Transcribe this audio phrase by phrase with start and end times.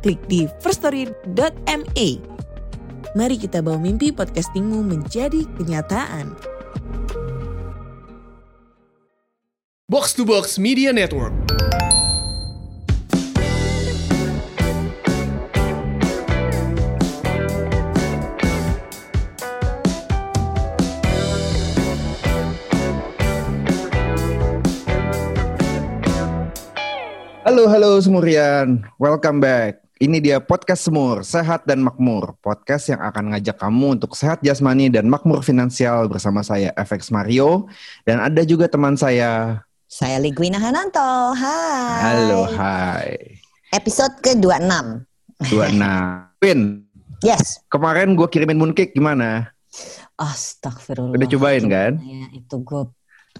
[0.00, 2.08] klik di firststory.me.
[3.10, 6.32] Mari kita bawa mimpi podcastingmu menjadi kenyataan.
[9.90, 11.34] Box to Box Media Network.
[27.42, 28.86] Halo, halo Semurian.
[29.02, 29.89] Welcome back.
[30.00, 32.32] Ini dia podcast Semur, Sehat dan Makmur.
[32.40, 37.68] Podcast yang akan ngajak kamu untuk sehat jasmani dan makmur finansial bersama saya, FX Mario.
[38.08, 39.60] Dan ada juga teman saya.
[39.84, 41.36] Saya Ligwina Hananto.
[41.36, 42.00] Hai.
[42.00, 43.08] Halo, hai.
[43.76, 45.04] Episode ke-26.
[45.52, 46.24] Dua enam.
[46.40, 46.88] Win,
[47.20, 47.60] Yes.
[47.68, 49.52] kemarin gue kirimin mooncake gimana?
[50.16, 51.12] Astagfirullah.
[51.12, 52.00] Udah cobain kan?
[52.00, 52.88] Ya, itu gue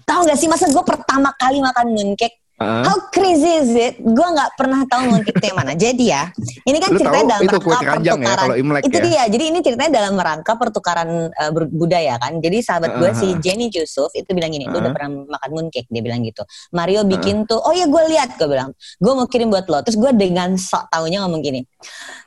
[0.04, 2.84] Tahu gak sih masa gue pertama kali makan mooncake Hah?
[2.84, 3.96] How crazy is it?
[4.04, 5.72] Gue nggak pernah tahu mooncake itu yang mana.
[5.72, 6.28] Jadi ya,
[6.68, 8.36] ini kan Lu ceritanya dalam itu rangka ya, pertukaran.
[8.36, 9.04] kalau Imlek itu ya?
[9.08, 9.22] dia.
[9.32, 12.36] Jadi ini ceritanya dalam rangka pertukaran uh, budaya kan.
[12.36, 13.40] Jadi sahabat gue si Uh-huh.
[13.40, 14.92] Jenny Yusuf itu bilang gini, lu udah Uh-huh.
[14.92, 15.88] pernah makan mooncake?
[15.88, 16.44] Dia bilang gitu.
[16.76, 19.80] Mario bikin tuh, oh ya gue lihat, gue bilang, gue mau kirim buat lo.
[19.80, 21.64] Terus gue dengan sok taunya ngomong gini,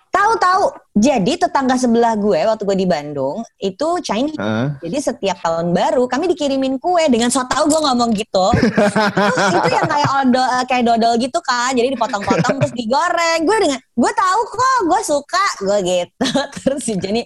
[0.10, 0.93] tahu-tahu.
[0.94, 4.38] Jadi tetangga sebelah gue waktu gue di Bandung itu Chinese.
[4.38, 4.78] Hah?
[4.78, 8.54] Jadi setiap tahun baru kami dikirimin kue dengan so tau gue ngomong gitu.
[8.54, 11.74] Terus itu yang kayak odol, eh, kayak dodol gitu kan.
[11.74, 13.42] Jadi dipotong-potong terus digoreng.
[13.42, 16.28] Gue dengan gue tahu kok, gue suka, gue gitu.
[16.62, 17.22] Terus si Jenny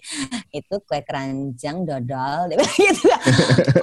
[0.51, 3.11] itu kue keranjang dodol, gitu.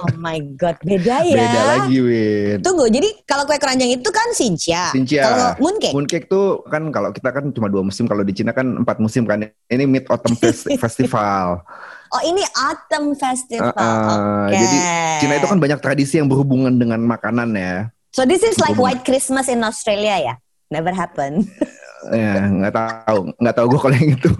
[0.01, 1.45] Oh my god, beda ya.
[1.45, 2.57] Beda lagi, Win.
[2.61, 4.93] Tunggu, jadi kalau kue keranjang itu kan Xinjia.
[4.93, 5.23] Xinjia.
[5.25, 8.65] Kalau mooncake, Mooncake tuh kan kalau kita kan cuma dua musim, kalau di Cina kan
[8.85, 9.45] empat musim kan.
[9.75, 11.59] Ini Mid Autumn Fest- Festival.
[12.07, 13.69] oh ini Autumn Festival.
[13.69, 14.55] Uh, uh, Oke.
[14.55, 14.77] Jadi
[15.19, 17.91] Cina itu kan banyak tradisi yang berhubungan dengan makanan ya.
[18.11, 18.75] So this is like.
[18.75, 20.33] White Christmas in Australia ya?
[20.67, 21.43] Never happen.
[22.07, 24.31] Ya nggak tahu, nggak tahu gue kalau yang itu.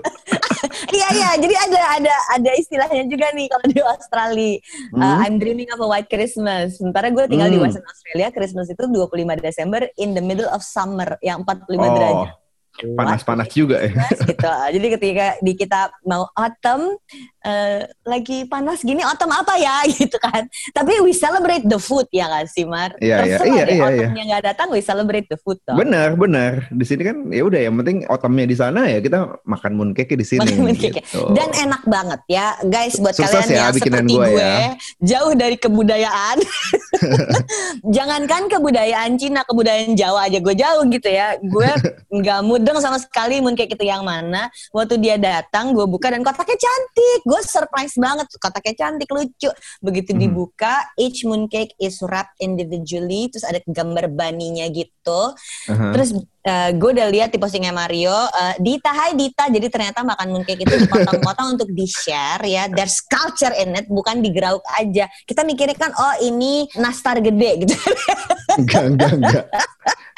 [0.85, 4.53] Iya iya, jadi ada ada ada istilahnya juga nih kalau di Australia.
[4.91, 5.17] Uh, Hmm.
[5.19, 6.77] I'm dreaming of a white Christmas.
[6.77, 7.67] Sementara gue tinggal di Hmm.
[7.67, 12.27] Western Australia, Christmas itu 25 Desember in the middle of summer yang 45 Oh, derajat.
[12.83, 13.95] Panas-panas juga ya.
[14.27, 14.35] Gitu.
[14.75, 16.99] Jadi ketika di kita mau autumn
[17.41, 20.45] eh, lagi panas gini autumn apa ya gitu kan.
[20.75, 22.91] Tapi we celebrate the food ya nggak sih Mar?
[22.99, 25.79] Iya, iya, iya, iya, autumn yang nggak datang we celebrate the food dong.
[25.79, 26.67] Benar, benar.
[26.75, 30.25] Di sini kan ya udah yang penting otamnya di sana ya kita makan mooncake di
[30.27, 30.49] sini.
[30.59, 31.31] Mooncake gitu.
[31.31, 34.71] Dan enak banget ya, guys buat Sukses kalian ya yang seperti gue gue, ya.
[35.01, 36.37] jauh dari kebudayaan.
[37.95, 41.37] Jangankan kebudayaan Cina, kebudayaan Jawa aja gue jauh gitu ya.
[41.41, 41.69] Gue
[42.09, 44.49] nggak mudeng sama sekali mooncake itu yang mana.
[44.73, 47.19] Waktu dia datang, gue buka dan kotaknya cantik.
[47.21, 49.53] Gue surprise banget, kotaknya cantik, lucu.
[49.85, 50.21] Begitu Hmm.
[50.25, 55.37] dibuka, each mooncake is wrapped individually, terus ada gambar baninya gitu.
[55.69, 55.93] Aha.
[55.93, 60.33] Terus eh, gue udah lihat di postingnya Mario, eh, Dita, hai Dita, jadi ternyata makan
[60.33, 62.65] mooncake itu dipotong-potong untuk di-share ya.
[62.65, 65.05] There's culture in it, bukan digrauk aja.
[65.25, 67.73] Kita mikirnya kan, oh ini nastar gede gitu.
[68.57, 69.45] enggak, enggak, enggak.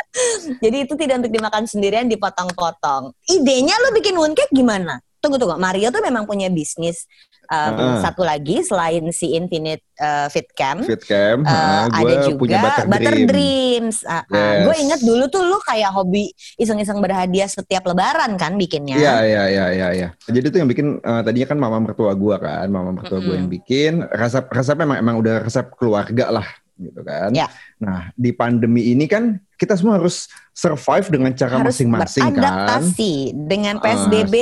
[0.63, 3.13] jadi itu tidak untuk dimakan sendirian, dipotong-potong.
[3.29, 4.99] Idenya lo bikin mooncake gimana?
[5.17, 5.57] Tunggu, tunggu.
[5.57, 7.09] Mario tuh memang punya bisnis
[7.49, 7.99] um, Ah.
[8.03, 10.83] satu lagi selain si Infinite uh, Fit Camp.
[10.85, 13.27] Fit cam, Eh, ah, ada gue juga punya Butter, Dream.
[13.27, 13.97] Dreams.
[14.05, 14.23] Ah, ah.
[14.29, 14.63] Yes.
[14.67, 18.99] Gue inget dulu tuh lu kayak hobi iseng-iseng berhadiah setiap lebaran kan bikinnya.
[18.99, 20.07] Iya, iya, iya, iya, iya.
[20.27, 23.49] Jadi tuh yang bikin eh, tadinya kan mama mertua gua kan, mama mertua gua yang
[23.49, 24.05] bikin.
[24.11, 26.47] Resep resepnya emang emang udah resep keluarga lah
[26.77, 27.33] gitu kan.
[27.33, 27.49] Ya.
[27.77, 32.33] Nah, di pandemi ini kan kita semua harus survive dengan cara masing-masing kan.
[32.33, 34.35] beradaptasi dengan Ah, PSBB.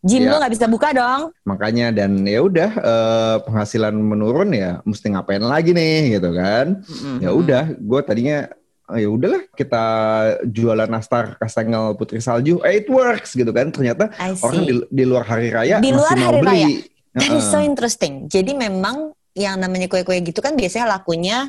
[0.00, 0.28] Gym iya.
[0.28, 1.36] lu nggak bisa buka dong.
[1.42, 6.80] Makanya dan ya udah eh, penghasilan menurun ya mesti ngapain lagi nih gitu kan.
[7.18, 8.48] Ya udah, gue tadinya
[8.82, 9.84] "Ah, ya udahlah kita
[10.42, 13.68] jualan nastar kastengel putri salju, eh it works gitu kan.
[13.68, 16.50] Ternyata orang di, di luar hari raya Di masih luar mau hari beli.
[16.50, 16.68] raya.
[17.14, 18.24] That is so interesting.
[18.26, 21.48] Jadi memang yang namanya kue-kue gitu kan biasanya lakunya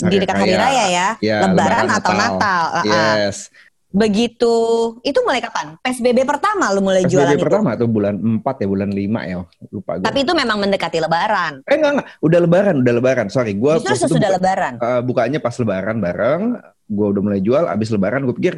[0.00, 0.62] di dekat hari raya.
[0.62, 2.62] raya ya, Ya, lebaran, lebaran, atau Natal.
[2.72, 2.86] Natal.
[2.86, 3.50] Yes.
[3.88, 4.54] Begitu
[5.00, 5.74] itu mulai kapan?
[5.80, 7.42] PSBB pertama lu mulai jualan PSBB itu.
[7.42, 9.36] pertama tuh bulan 4 ya, bulan 5 ya,
[9.66, 10.04] lupa gue.
[10.04, 11.52] Tapi itu memang mendekati lebaran.
[11.64, 13.26] eh enggak enggak, udah lebaran, udah lebaran.
[13.26, 14.76] Sorry, gue Justru sesudah lebaran.
[14.76, 16.42] eh, bukanya pas lebaran bareng,
[16.86, 18.54] gue udah mulai jual, abis lebaran gue pikir,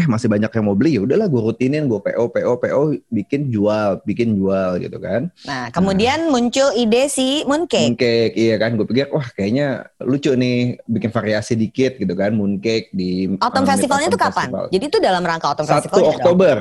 [0.00, 2.82] eh masih banyak yang mau beli ya udahlah gue rutinin gue PO PO PO
[3.12, 7.92] bikin jual bikin jual gitu kan Nah, kemudian muncul ide si mooncake.
[7.92, 12.88] mooncake iya kan gue pikir wah kayaknya lucu nih bikin variasi dikit gitu kan mooncake
[12.90, 14.48] di Autumn eh, Festivalnya itu kapan?
[14.48, 14.64] Festival.
[14.72, 16.08] Jadi itu dalam rangka Autumn satu Festival.
[16.16, 16.58] Oktober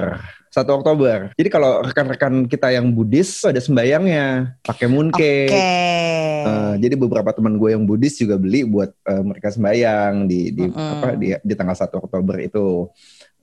[0.50, 5.48] satu Oktober jadi kalau rekan-rekan kita yang Buddhis ada sembayangnya pakai mooncake
[6.40, 10.64] Eh, jadi beberapa teman gue yang Buddhis juga beli buat eh, mereka sembayang di di
[10.66, 10.94] Mm-mm.
[10.96, 12.88] apa di, di tanggal 1 Oktober itu.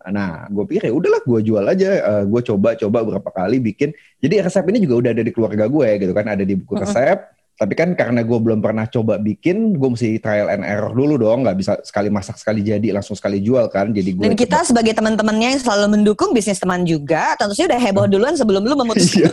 [0.07, 1.89] Nah, gue pikir ya udahlah gue jual aja.
[1.99, 3.91] Eh, gue coba-coba beberapa kali bikin.
[4.23, 7.19] Jadi resep ini juga udah ada di keluarga gue gitu kan, ada di buku resep.
[7.57, 11.41] Tapi kan karena gue belum pernah coba bikin, gue mesti trial and error dulu dong.
[11.41, 13.91] Nggak bisa sekali masak sekali jadi langsung sekali jual kan.
[13.97, 17.81] Jadi gue Dan kita sebagai teman-temannya yang selalu mendukung bisnis teman juga, tentu saja udah
[17.81, 19.33] heboh duluan sebelum lu memutuskan.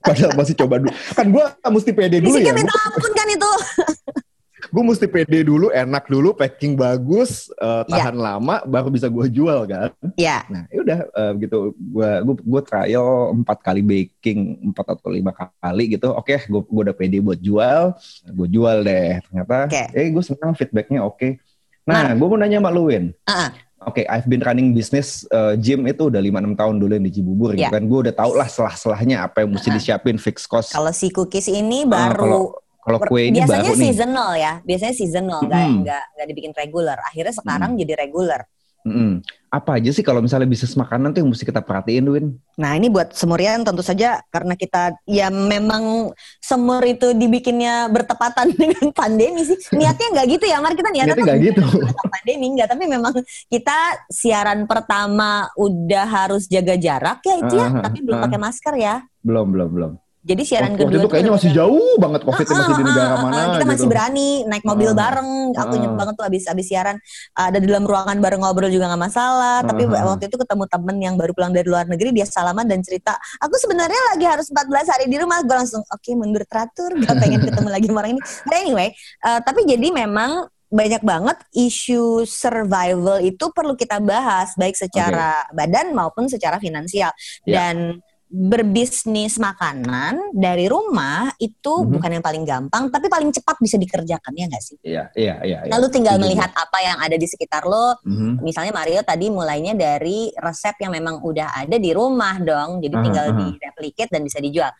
[0.00, 0.92] Padahal masih coba dulu.
[1.12, 2.58] Kan gue mesti pede dulu Fisiknya ya.
[2.64, 3.52] minta ampun kan itu.
[4.76, 7.88] gue mesti pede dulu, enak dulu, packing bagus, Iya.
[7.88, 9.88] tahan lama, baru bisa gue jual kan.
[10.14, 11.72] Ya, Nah, ya udah eh, gitu.
[11.72, 16.12] Gue gue gue trial empat kali baking, empat atau lima kali gitu.
[16.12, 17.96] Oke, gue gue udah pede buat jual,
[18.28, 19.16] gue jual deh.
[19.24, 19.82] Ternyata, Oke.
[19.90, 21.40] eh gue senang feedbacknya oke.
[21.82, 23.16] Nah, gue mau nanya sama lu Win.
[23.24, 23.50] Ah, ah.
[23.86, 27.54] Oke, I've been running business eh, gym itu udah 5-6 tahun dulu yang di Cibubur
[27.54, 27.70] gitu Iya.
[27.70, 27.86] kan.
[27.86, 29.78] Gue udah tau lah selah-selahnya apa yang mesti Uh-uh.
[29.78, 30.74] disiapin fix cost.
[30.74, 32.44] kalau si cookies ini baru Kalau
[32.86, 33.82] ber- kue ini biasanya baru nih.
[33.82, 35.76] seasonal ya, biasanya seasonal, nggak Mm.
[35.82, 36.98] nggak nggak dibikin regular.
[37.02, 38.46] Akhirnya sekarang jadi regular.
[38.86, 39.18] Mm-mm.
[39.50, 42.26] Apa aja sih kalau misalnya bisnis makanan tuh yang mesti kita perhatiin, Win?
[42.54, 48.94] Nah ini buat semurian tentu saja karena kita ya memang semur itu dibikinnya bertepatan dengan
[48.94, 49.58] pandemi sih.
[49.74, 51.62] Niatnya nggak gitu ya, Mar kita niatnya, nggak gitu.
[52.14, 53.12] pandemi nggak, tapi memang
[53.50, 58.24] kita siaran pertama udah harus jaga jarak ya itu ya, tapi belum ah.
[58.30, 58.94] pakai masker ya.
[59.18, 59.92] Belum, belum, belum.
[60.26, 63.14] Jadi siaran Waktu kedua itu kayaknya masih jauh banget COVID masih di Ah, negara ah,
[63.14, 63.92] ah, mana kita masih gitu.
[63.94, 65.30] berani naik mobil Ah, bareng.
[65.54, 65.94] Aku ah.
[65.94, 66.96] banget tuh abis abis siaran
[67.30, 69.62] ada di dalam ruangan bareng ngobrol juga nggak masalah.
[69.62, 70.04] Tapi Ah, ah.
[70.10, 73.54] waktu itu ketemu temen yang baru pulang dari luar negeri dia salaman dan cerita, aku
[73.54, 75.38] sebenarnya lagi harus 14 hari di rumah.
[75.46, 78.22] Gue langsung oke mundur teratur, gak pengen ketemu lagi sama orang ini.
[78.50, 78.88] But anyway,
[79.22, 85.94] eh, tapi jadi memang banyak banget isu survival itu perlu kita bahas baik secara badan
[85.94, 87.14] maupun secara finansial
[87.46, 87.70] Ya.
[87.70, 91.90] dan berbisnis makanan dari rumah itu Mhm.
[91.94, 94.76] bukan yang paling gampang tapi paling cepat bisa dikerjakan ya nggak sih?
[94.82, 95.58] Iya, iya, iya.
[95.62, 95.70] iya.
[95.70, 96.24] Lalu tinggal Setuju.
[96.26, 97.94] melihat apa yang ada di sekitar lo.
[98.02, 98.42] Mhm.
[98.42, 103.26] Misalnya Mario tadi mulainya dari resep yang memang udah ada di rumah dong, jadi tinggal
[103.30, 103.38] aha.
[103.38, 104.70] di-replicate dan bisa dijual.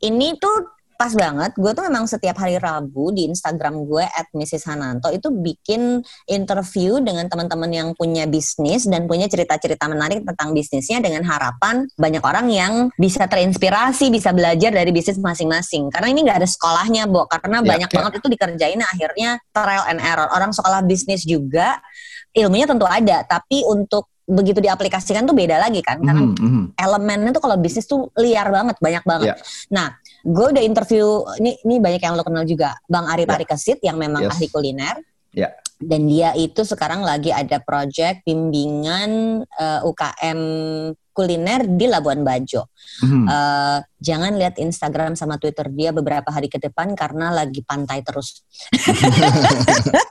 [0.00, 4.64] Ini tuh pas banget, gue tuh memang setiap hari Rabu di Instagram gue at Mrs.
[4.66, 11.04] Hananto itu bikin interview dengan teman-teman yang punya bisnis dan punya cerita-cerita menarik tentang bisnisnya
[11.04, 15.92] dengan harapan banyak orang yang bisa terinspirasi, bisa belajar dari bisnis masing-masing.
[15.92, 17.28] Karena ini nggak ada sekolahnya, Bo.
[17.28, 17.96] Karena Ya, banyak ya.
[18.00, 20.28] banget itu dikerjain akhirnya trial and error.
[20.32, 21.78] Orang sekolah bisnis juga
[22.32, 26.02] ilmunya tentu ada, tapi untuk begitu diaplikasikan tuh beda lagi kan.
[26.02, 26.64] Karena Mhm, mhm.
[26.74, 29.26] elemennya tuh kalau bisnis tuh liar banget, banyak banget.
[29.30, 29.34] Iya.
[29.70, 29.88] Nah,
[30.26, 31.06] gue udah interview
[31.38, 33.30] ini ini banyak yang lo kenal juga, Bang Ari Ya.
[33.30, 34.34] Parikesit yang memang Yes.
[34.34, 34.96] ahli kuliner.
[35.30, 35.54] Ya.
[35.78, 40.40] Dan dia itu sekarang lagi ada project bimbingan eh, UKM
[41.16, 42.68] kuliner di Labuan Bajo.
[43.00, 43.24] Mhm.
[43.24, 48.44] Eh, jangan lihat Instagram sama Twitter dia beberapa hari ke depan karena lagi pantai terus.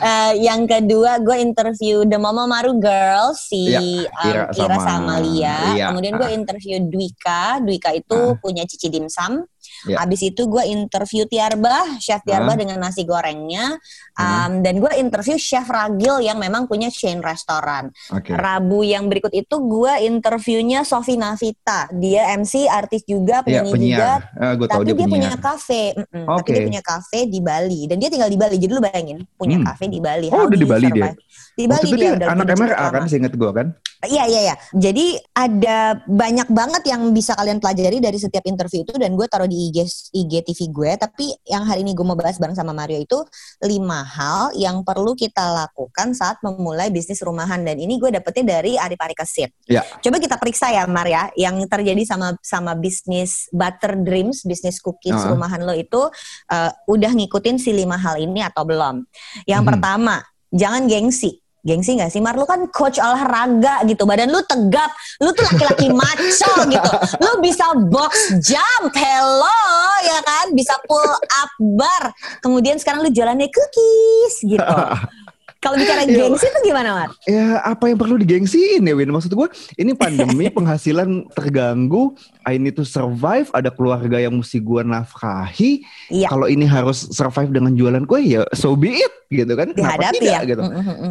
[0.00, 4.80] Eh, yang kedua gue interview The Momo Maru Girl si Ya, um, Ira Ira, sama
[4.84, 5.56] sama Lia.
[5.72, 5.86] Lia.
[5.92, 6.36] Kemudian gue Ah.
[6.36, 7.56] interview Dwika.
[7.64, 9.44] Dwika itu punya Cici Dimsum.
[9.82, 9.96] Ya.
[9.98, 12.58] Habis itu gue interview Tiarbah, Chef Tiarbah Ah.
[12.58, 13.76] dengan nasi gorengnya.
[14.12, 17.88] Um, dan gue interview Chef Ragil yang memang punya chain restoran.
[18.10, 18.30] Oke.
[18.30, 21.88] Rabu yang berikut itu gue interviewnya Sofi Navita.
[21.90, 23.74] Dia MC, artis juga, Iya, penyanyi juga.
[23.74, 24.20] penyiar.
[24.52, 26.24] gue tahu Tapi dia dia, punya kafe, Mm-mm.
[26.26, 26.50] tapi Oke.
[26.50, 28.56] dia punya kafe di Bali dan dia tinggal di Bali.
[28.56, 29.66] Jadi lu bayangin punya Hmm.
[29.66, 30.28] kafe di Bali.
[30.28, 31.08] Oh, udah di Bali dia?
[31.08, 31.18] survive?
[31.50, 33.08] Di Bali itu dia dia udah anak MRA kan, lama.
[33.08, 33.66] seingat gue kan?
[34.00, 34.54] Iya iya iya.
[34.72, 39.44] Jadi ada banyak banget yang bisa kalian pelajari dari setiap interview itu dan gue taruh
[39.44, 39.84] di IG
[40.16, 40.90] IGTV gue.
[40.96, 43.20] Tapi yang hari ini gue mau bahas bareng sama Mario itu
[43.60, 48.80] lima hal yang perlu kita lakukan saat memulai bisnis rumahan dan ini gue dapetnya dari
[48.80, 49.52] Ari Parikesit.
[49.68, 49.84] Ya.
[50.00, 55.12] Coba kita periksa ya Mar ya, yang terjadi sama sama bisnis Butter Dreams, bisnis cookies
[55.20, 55.28] Ah.
[55.28, 56.08] rumahan lo itu
[56.48, 59.04] uh, udah ngikutin si lima hal ini atau belum?
[59.44, 59.68] Yang Mhm.
[59.68, 61.36] pertama, jangan gengsi.
[61.60, 62.40] Gengsi gak sih Mar?
[62.40, 64.08] Lu kan coach olahraga gitu.
[64.08, 64.88] Badan lu tegap.
[65.20, 66.92] Lu tuh laki-laki maco gitu.
[67.20, 68.92] Lu bisa box jump.
[68.96, 69.60] Hello
[70.00, 70.46] ya kan?
[70.56, 72.16] Bisa pull up bar.
[72.40, 74.76] Kemudian sekarang lu jualannya cookies gitu.
[75.60, 76.24] Kalau bicara Iya.
[76.24, 77.10] gengsi itu gimana, Mar?
[77.28, 79.12] Ya apa yang perlu digengsiin ya Win?
[79.12, 79.44] Maksud gue
[79.76, 82.16] ini pandemi penghasilan terganggu,
[82.48, 85.84] I need to survive, ada keluarga yang mesti gue nafkahi.
[86.08, 86.32] Iya.
[86.32, 89.76] Kalau ini harus survive dengan jualan kue ya so be it gitu kan.
[89.76, 90.48] Kenapa Dihadapi tidak ya.
[90.48, 90.62] gitu.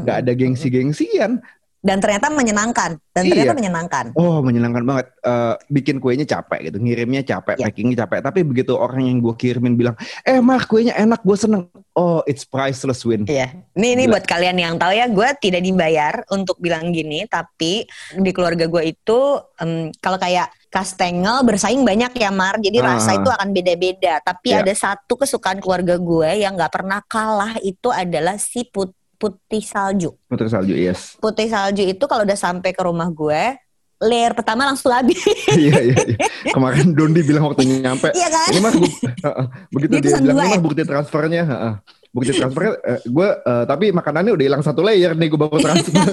[0.03, 1.31] Gak ada gengsi-gengsian.
[1.79, 2.99] Dan ternyata menyenangkan.
[3.15, 3.59] Dan ternyata Iya.
[3.59, 4.05] menyenangkan.
[4.19, 5.05] Oh menyenangkan banget.
[5.23, 7.65] Eh, bikin kuenya capek gitu, ngirimnya capek, Iya.
[7.71, 8.19] packingnya capek.
[8.19, 11.71] Tapi begitu orang yang gue kirimin bilang, eh Mar kuenya enak, gue seneng.
[11.95, 13.23] Oh it's priceless Win.
[13.23, 13.55] Iya.
[13.75, 18.31] Ini ini buat kalian yang tahu ya, gue tidak dibayar untuk bilang gini, tapi di
[18.31, 19.19] keluarga gue itu
[19.57, 22.95] em, kalau kayak kastengel bersaing banyak ya Mar, jadi Ah.
[22.95, 24.19] rasa itu akan beda-beda.
[24.21, 24.61] Tapi Iya.
[24.61, 30.15] ada satu kesukaan keluarga gue yang nggak pernah kalah itu adalah si put- putih salju.
[30.25, 31.19] Putri salju yes.
[31.19, 33.59] Putih salju itu kalau udah sampai ke rumah gue,
[33.99, 35.19] layer pertama langsung habis.
[35.51, 35.95] Iya iya.
[36.07, 36.17] iya.
[36.49, 38.47] Kemarin Dondi bilang waktu nyampe, Iya kan?
[38.47, 38.99] ini mah bu-
[39.75, 41.73] begitu Dia dia, bilang ini ya?" mah bukti transfernya heeh.
[42.09, 42.73] bukti transfernya
[43.03, 43.27] gue
[43.67, 46.07] tapi makanannya udah hilang satu layer nih gue baru transfer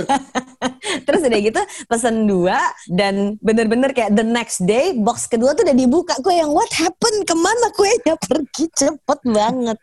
[1.02, 1.60] Terus udah gitu
[1.90, 6.14] pesen dua dan bener-bener kayak the next day box kedua tuh udah dibuka.
[6.22, 7.26] Gue yang what happened?
[7.26, 9.78] Ke mana kuenya pergi cepet banget.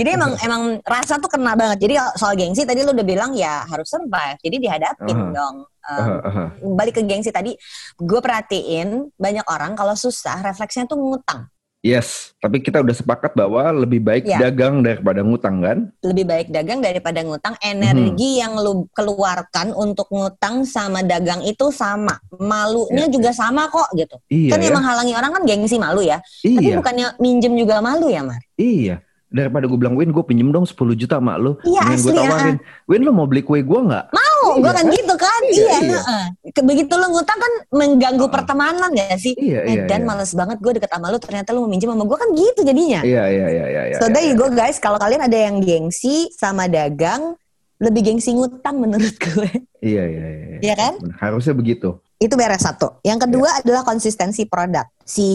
[0.00, 1.78] Jadi emang emang rasa tuh kena banget.
[1.84, 4.38] Jadi soal gengsi tadi lu udah bilang ya harus survive.
[4.40, 5.32] Jadi dihadapin Aha.
[5.34, 5.56] dong.
[5.88, 7.56] Um, balik ke gengsi tadi,
[7.96, 11.48] gue perhatiin banyak orang kalau susah refleksnya tuh ngutang.
[11.80, 14.50] Yes tapi kita udah sepakat bahwa lebih baik Iya.
[14.50, 17.54] dagang daripada ngutang kan lebih baik dagang daripada ngutang.
[17.58, 22.18] Energi yang lu keluarkan untuk ngutang sama dagang itu sama.
[22.34, 24.16] Malunya Iya, juga sama kok gitu.
[24.28, 26.18] iya kan ya yang menghalangi orang kan gengsi malu ya.
[26.42, 28.38] Tapi iya bukannya minjem juga malu ya, Mar?
[28.54, 32.12] iya daripada gue bilang Win gue pinjem dong 10 juta mak lu Iya, Mending gue
[32.16, 32.56] asli, tawarin
[32.88, 35.40] Win lu mau beli kue gue nggak Mau, gue Iya, kan gitu kan.
[35.44, 35.98] Iya, Iya,
[36.42, 36.62] iya.
[36.64, 38.34] Begitu lu ngutang kan mengganggu Heeh.
[38.34, 39.34] pertemanan ya sih.
[39.36, 40.08] iya iya Dan iya.
[40.08, 43.00] males banget gue deket sama lu ternyata lu mau minjem sama gue kan gitu jadinya.
[43.02, 44.40] iya iya iya iya iya so iya, there you iya.
[44.40, 47.36] go guys, kalau kalian ada yang gengsi sama dagang,
[47.78, 49.50] lebih gengsi ngutang menurut gue.
[49.80, 50.58] iya iya iya iya.
[50.58, 50.92] Iya kan?
[51.16, 52.98] Harusnya begitu Itu beres satu.
[53.06, 54.82] Yang kedua adalah konsistensi produk.
[55.06, 55.28] Si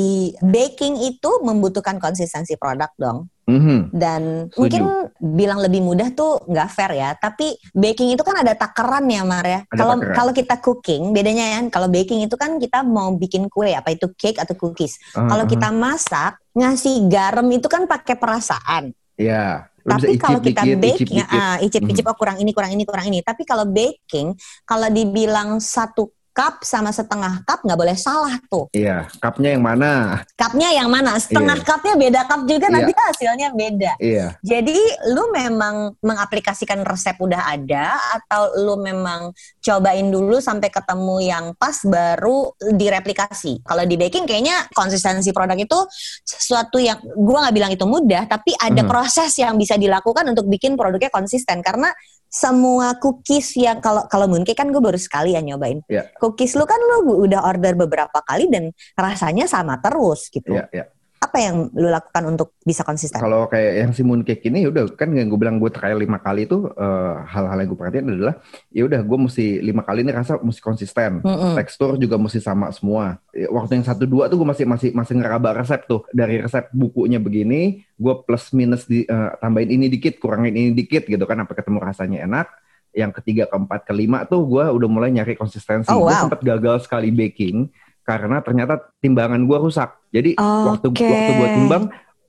[0.43, 3.31] baking itu membutuhkan konsistensi produk dong.
[3.43, 3.91] Mhm.
[3.91, 4.55] Dan Setuju.
[4.55, 4.83] mungkin
[5.19, 7.11] bilang lebih mudah tuh nggak fair ya.
[7.13, 9.67] Tapi baking itu kan ada takaran ya Mar ya.
[9.67, 11.59] Kalau kalau kita cooking bedanya ya.
[11.67, 14.95] Kalau baking itu kan kita mau bikin kue apa itu cake atau cookies.
[15.11, 18.95] Ah, Kalau kita masak ngasih garam itu kan pakai perasaan.
[19.19, 19.67] Iya.
[19.83, 21.35] Lu bisa Tapi kalau icip kita dikit, icip baking, dikit.
[21.35, 22.11] ah, icip-icip Mhm.
[22.11, 23.19] oh kurang ini, kurang ini, kurang ini.
[23.19, 24.31] Tapi kalau baking,
[24.63, 28.65] kalau dibilang satu cup sama setengah cup nggak boleh salah tuh.
[28.73, 30.25] Iya, cupnya yang mana?
[30.33, 31.13] Cupnya yang mana?
[31.21, 31.65] Setengah Iya.
[31.65, 32.73] cupnya beda cup juga Iya.
[32.73, 33.91] nanti hasilnya beda.
[34.01, 34.27] Iya.
[34.41, 34.77] Jadi
[35.13, 39.29] lu memang mengaplikasikan resep udah ada atau lu memang
[39.61, 43.61] cobain dulu sampai ketemu yang pas baru direplikasi.
[43.61, 45.79] Kalau di baking kayaknya konsistensi produk itu
[46.25, 48.89] sesuatu yang gua nggak bilang itu mudah, tapi ada Mhm.
[48.89, 51.93] proses yang bisa dilakukan untuk bikin produknya konsisten karena
[52.33, 55.85] semua cookies yang kalau kalau mooncake kan gue baru sekali ya nyobain.
[55.85, 56.09] Iya.
[56.17, 60.57] Cookies lu kan lu udah order beberapa kali dan rasanya sama terus gitu.
[60.57, 60.85] Iya, iya.
[61.33, 63.17] Apa yang lu lakukan untuk bisa konsisten?
[63.17, 66.45] Kalau kayak yang si mooncake ini udah kan yang gue bilang gue trial lima kali
[66.45, 68.37] itu eh, hal-hal yang gue perhatiin adalah
[68.69, 71.25] ya udah gue mesti lima kali ini rasa mesti konsisten.
[71.25, 71.57] Mm-mm.
[71.57, 73.17] Tekstur juga mesti sama semua.
[73.33, 76.69] Ya, Waktu yang satu dua tuh gue masih masih masih ngeraba resep tuh dari resep
[76.69, 81.41] bukunya begini, gue plus minus di eh, tambahin ini dikit, kurangin ini dikit gitu kan,
[81.41, 82.47] sampai ketemu rasanya enak.
[82.93, 85.89] Yang ketiga, keempat, kelima tuh gue udah mulai nyari konsistensi.
[85.89, 86.29] Oh, Gue wow.
[86.29, 87.73] sempat gagal sekali baking
[88.03, 89.89] karena ternyata timbangan gue rusak.
[90.11, 91.07] Jadi waktu Oke.
[91.07, 91.83] waktu gue timbang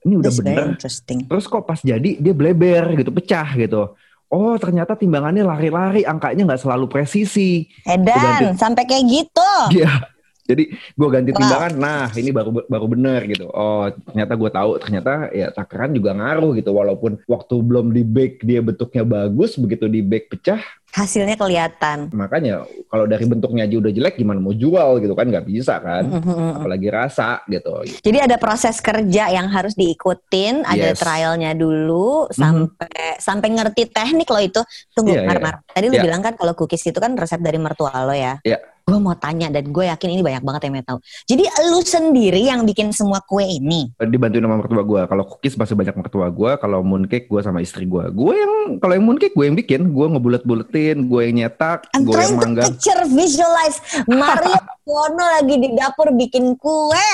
[0.04, 0.66] ini udah That's bener.
[0.76, 1.18] interesting.
[1.26, 3.92] Terus kok pas jadi dia bleber gitu, pecah gitu.
[4.30, 7.68] Oh ternyata timbangannya lari-lari, angkanya nggak selalu presisi.
[7.86, 9.52] Edan, sampai kayak gitu.
[9.82, 10.13] Iya.
[10.44, 11.40] Jadi gue ganti Wow.
[11.40, 13.48] timbangan, nah ini baru baru bener gitu.
[13.48, 16.70] Oh ternyata gue tahu ternyata ya takaran juga ngaruh gitu.
[16.70, 20.60] Walaupun waktu belum di bake dia bentuknya bagus, begitu di bake pecah.
[20.94, 22.06] Hasilnya kelihatan.
[22.14, 25.26] Makanya kalau dari bentuknya aja udah jelek, gimana mau jual gitu kan?
[25.26, 26.06] Nggak bisa kan?
[26.06, 26.62] Mhm.
[26.62, 27.82] Apalagi rasa gitu.
[27.98, 31.02] Jadi ada proses kerja yang harus diikutin, ada Yes.
[31.02, 34.60] trialnya dulu sampai sampai ngerti teknik lo itu.
[34.94, 35.38] Tunggu, Iya, Mar.
[35.42, 35.54] Mar.
[35.66, 36.04] Tadi lu Iya.
[36.06, 38.38] bilang kan kalau cookies itu kan resep dari mertua lo ya.
[38.46, 38.62] Iya.
[38.84, 40.98] Gue mau tanya dan gue yakin ini banyak banget yang mau tahu.
[41.24, 43.88] Jadi lu sendiri yang bikin semua kue ini.
[43.96, 45.02] dibantuin sama mertua gue.
[45.08, 46.52] Kalau cookies masih banyak mertua gue.
[46.60, 48.04] Kalau mooncake gue sama istri gue.
[48.12, 48.52] Gue yang
[48.84, 49.88] kalau yang mooncake gue yang bikin.
[49.88, 55.56] Gue ngebulet-buletin, gue yang nyetak, I'm gue yang trying to picture visualize Mario Bono lagi
[55.64, 57.10] di dapur bikin kue.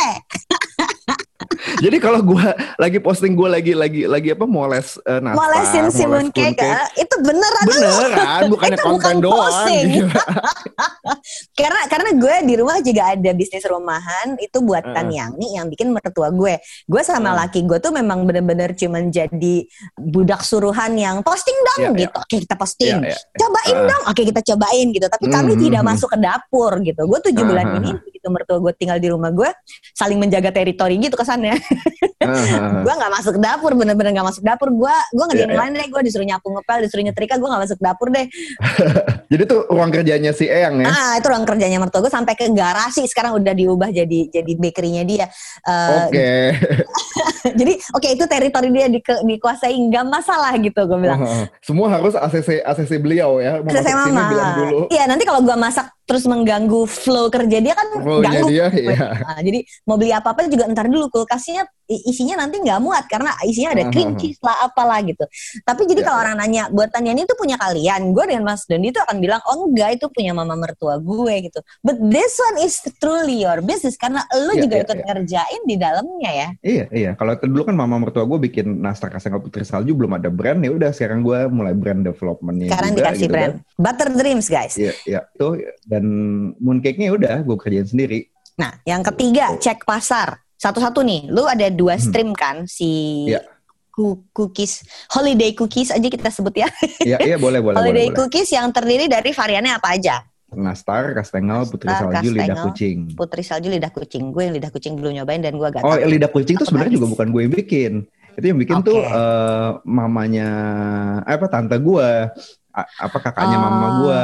[1.85, 6.05] Jadi kalau gue lagi posting gue lagi lagi lagi apa moles uh, nastar, Molesin si
[6.05, 6.71] moles mooncake, mooncake.
[6.73, 7.65] ah, itu beneran.
[7.67, 9.39] Beneran, bukannya Itu konten bukan doang.
[9.43, 9.85] posting.
[9.93, 10.15] gitu.
[11.61, 15.19] karena karena gue di rumah juga ada bisnis rumahan itu buatan Heeh.
[15.19, 16.55] Yani yang bikin mertua gue.
[16.87, 17.39] Gue sama Heeh.
[17.45, 19.55] laki gue tuh memang bener-bener cuman jadi
[19.97, 22.01] budak suruhan yang posting dong Iya, iya.
[22.07, 22.17] gitu.
[22.17, 22.97] Oke kita posting.
[23.03, 23.19] Iya, iya.
[23.37, 23.89] Cobain Heeh.
[23.91, 24.03] dong.
[24.07, 25.07] Oke kita cobain gitu.
[25.07, 25.89] Tapi kami Mhm, tidak mhm.
[25.91, 27.03] masuk ke dapur gitu.
[27.05, 27.79] Gue tujuh bulan Heeh.
[27.83, 27.91] ini
[28.21, 29.49] begitu mertua gue tinggal di rumah gue
[29.97, 31.57] saling menjaga teritori gitu kesannya.
[32.21, 32.69] Heeh.
[32.85, 34.69] gue nggak masuk dapur bener-bener nggak masuk dapur.
[34.69, 35.61] Gue gue ngerjain Iya, iya.
[35.65, 35.89] lain deh.
[35.89, 37.41] Gue disuruh nyapu ngepel, disuruh nyetrika.
[37.41, 38.29] Gue nggak masuk dapur deh.
[39.33, 40.93] Jadi tuh ruang kerjanya si Eyang ya.
[40.93, 45.03] Ah, itu ruang kerjanya mertua gue sampai ke garasi sekarang udah diubah jadi jadi bakerynya
[45.07, 45.27] dia.
[45.65, 46.31] Eh, Oke.
[47.63, 51.23] jadi oke itu teritori dia di, dikuasai nggak masalah gitu gue bilang.
[51.25, 51.47] Heeh.
[51.63, 53.63] Semua harus ACC ACC beliau ya.
[53.63, 54.59] Sini mama.
[54.59, 54.81] dulu.
[54.91, 58.49] Iya nanti kalau gue masak terus mengganggu flow kerja dia kan Flow-nya ganggu.
[58.51, 58.99] dia, iya.
[59.23, 63.31] Nah, jadi mau beli apa apa juga ntar dulu kulkasnya isinya nanti nggak muat karena
[63.43, 65.23] isinya ada cream cheese lah apalah gitu.
[65.63, 68.89] Tapi jadi Ya, kalau orang nanya buatan Yani itu punya kalian, gue dengan Mas Dondi
[68.89, 71.61] itu akan bilang oh enggak itu punya mama mertua gue gitu.
[71.85, 75.05] But this one is truly your business karena lu Ya, juga ya, ikut ya.
[75.05, 76.49] ngerjain di dalamnya ya.
[76.65, 77.11] Iya, iya.
[77.21, 80.73] Kalau dulu kan mama mertua gue bikin nastar kasengel putri salju belum ada brand ya
[80.73, 83.77] udah sekarang gue mulai brand developmentnya Sekarang juga, dikasih gitu brand kan.
[83.77, 84.75] Butter Dreams guys.
[84.81, 85.21] Iya, iya.
[85.37, 85.53] Tuh
[85.85, 86.00] dan
[86.57, 88.29] mooncake-nya udah gue kerjain sendiri.
[88.57, 90.41] Nah, yang ketiga cek pasar.
[90.55, 92.05] Satu-satu nih, lu ada dua Hmm.
[92.05, 93.25] stream kan si
[93.91, 96.69] ku- cookies, holiday cookies aja kita sebut ya.
[97.01, 97.77] Iya, iya boleh, boleh, boleh.
[97.77, 98.17] holiday boleh.
[98.29, 100.21] cookies yang terdiri dari variannya apa aja?
[100.51, 102.65] Nastar, kastengel, putri salju, lidah kastengel.
[102.69, 102.99] kucing.
[103.15, 104.35] Putri salju lidah kucing.
[104.35, 107.07] Gue yang lidah kucing belum nyobain dan gue gak Oh, lidah kucing tuh sebenarnya juga
[107.09, 107.93] bukan gue yang bikin.
[108.35, 109.07] Itu yang bikin tuh Oke.
[109.07, 110.49] eh, mamanya
[111.23, 112.11] eh, apa tante gue,
[112.75, 114.23] apa kakaknya mama gue.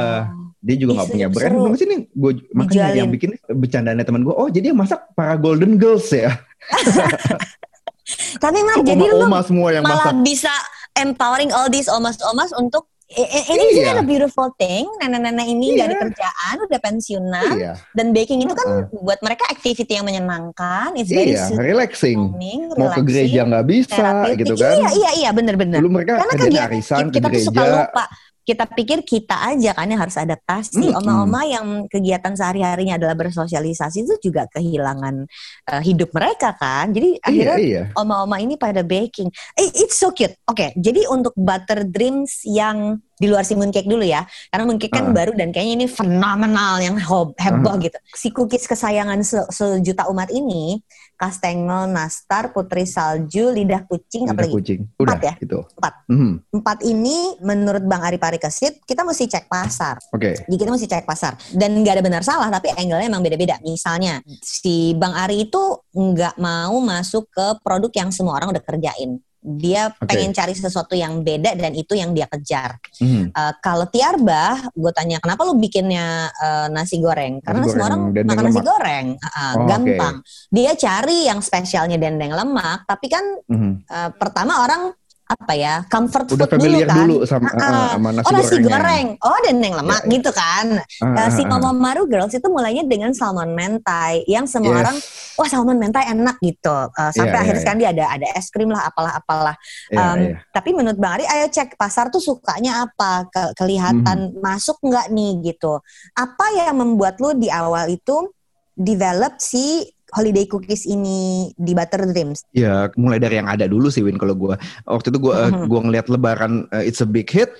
[0.67, 1.53] Dia juga nggak punya brand.
[1.55, 1.79] seru.
[1.79, 2.99] Sini gue makanya Dijualin.
[2.99, 4.35] yang bikin bercandanya teman gue.
[4.35, 6.35] Oh, jadi yang masak para golden girls ya.
[8.43, 10.23] Tapi mah jadi lu semua yang malah masak.
[10.23, 10.53] bisa
[10.95, 13.99] empowering all these omas-omas untuk ini Iya.
[13.99, 14.83] a beautiful thing.
[14.99, 15.87] Nenek-nenek ini Iya.
[15.87, 17.55] ada kerjaan, udah pensiunan.
[17.55, 18.99] Iya, Dan baking itu kan Heeh.
[18.99, 20.91] buat mereka activity yang menyenangkan.
[20.99, 22.35] It's very iya, relaxing.
[22.35, 24.75] soothing, Mau ke relaxing, gereja nggak bisa gitu kan.
[24.75, 25.79] Iya, iya, iya, bener-bener.
[25.79, 27.79] Dulu mereka Karena kegiatan arisan ke kita tuh suka gereja.
[27.87, 28.03] lupa.
[28.47, 30.95] Kita pikir kita aja kan yang harus adaptasi.
[30.95, 35.27] Oma-oma yang kegiatan sehari-harinya adalah bersosialisasi itu juga kehilangan
[35.67, 36.95] eh, hidup mereka kan.
[36.95, 37.83] Jadi Iya, akhirnya iya.
[37.99, 39.27] oma-oma ini pada baking.
[39.59, 40.31] Eh, it's so cute.
[40.47, 44.21] Oke, jadi untuk butter dreams yang di luar si mooncake dulu ya.
[44.47, 45.13] Karena mooncake kan Ah.
[45.13, 46.95] baru dan kayaknya ini fenomenal yang
[47.33, 47.97] heboh gitu.
[48.13, 50.79] Si cookies kesayangan se- sejuta umat ini,
[51.17, 54.79] kastengel, nastar, putri salju, lidah kucing, Lidah apalagi kucing.
[54.95, 55.33] Udah Empat ya?
[55.41, 55.59] gitu.
[55.73, 55.93] Empat.
[56.07, 59.97] Mhm, empat ini menurut Bang Ari Parikesit kita mesti cek pasar.
[60.13, 60.37] Oke.
[60.37, 63.57] Jadi kita mesti cek pasar dan nggak ada benar salah tapi angle-nya emang beda-beda.
[63.59, 69.17] Misalnya si Bang Ari itu nggak mau masuk ke produk yang semua orang udah kerjain.
[69.47, 70.11] Dia Oke.
[70.11, 72.75] pengen cari sesuatu yang beda dan itu yang dia kejar.
[72.99, 73.31] Mhm.
[73.31, 77.39] Eh, kalau Tiarbah, gue tanya kenapa lu bikinnya eh, nasi goreng?
[77.39, 78.67] Karena Nasi semua goreng orang dendeng makan nasi lemak.
[78.67, 80.15] goreng, Ah, ah, Oh, gampang.
[80.51, 83.71] Dia cari yang spesialnya dendeng lemak, tapi kan Mhm.
[83.87, 84.91] eh, pertama orang
[85.27, 86.95] apa ya comfort Udah food dulu kan.
[86.97, 87.59] dulu sama, ah.
[87.59, 88.71] eh, sama nasi oh nasi gorengnya.
[88.71, 90.11] goreng, oh dendeng lemak Ya, ya.
[90.15, 90.65] gitu kan.
[90.97, 91.47] Ah, Eh, si ah.
[91.49, 94.81] Mama Maru Girls itu mulainya dengan salmon mentai yang semua Yes.
[94.81, 94.97] orang
[95.35, 96.77] wah salmon mentai enak gitu.
[96.89, 99.55] Eh, sampai Iya, akhirnya iya, sekarang dia ada ada es krim lah apalah apalah.
[99.87, 100.35] Iya, Um, iya.
[100.49, 104.39] Tapi menurut Bang Ari, ayo cek pasar tuh sukanya apa, Ke- kelihatan Mhm.
[104.39, 105.83] masuk nggak nih gitu.
[106.13, 108.31] Apa yang membuat lu di awal itu
[108.73, 109.83] develop si
[110.17, 111.17] holiday cookies ini
[111.53, 112.41] di Butter Dreams?
[112.51, 114.57] Ya, mulai dari yang ada dulu sih Win kalau gua.
[114.83, 115.69] Waktu itu gua eh, Mhm.
[115.69, 117.53] gua ngeliat lebaran eh, it's a big hit.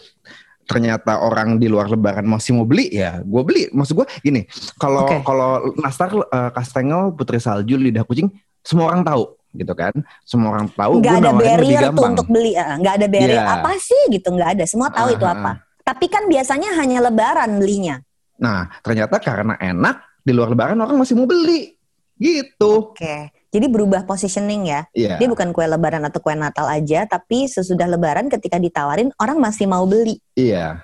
[0.68, 3.72] Ternyata orang di luar lebaran masih mau beli ya, gua beli.
[3.72, 4.44] Maksud gua gini,
[4.76, 5.24] kalau Oke.
[5.24, 8.28] kalau nastar eh, kastengel, putri salju, lidah kucing
[8.60, 9.96] semua orang tahu gitu kan.
[10.28, 13.64] Semua orang tahu nggak ada barrier tuh untuk beli, nggak ada barrier Iya.
[13.64, 14.64] apa sih gitu, nggak ada.
[14.68, 15.52] Semua tahu Ah, itu ah, apa.
[15.88, 18.04] Tapi kan biasanya hanya Lebaran belinya.
[18.44, 21.77] Nah, ternyata karena enak di luar lebaran orang masih mau beli.
[22.18, 22.94] Gitu.
[22.94, 24.82] Oke, jadi berubah positioning ya.
[24.92, 25.18] Iya.
[25.18, 29.66] Dia bukan kue Lebaran atau kue Natal aja, tapi sesudah Lebaran ketika ditawarin orang masih
[29.66, 30.18] mau beli.
[30.34, 30.82] Iya.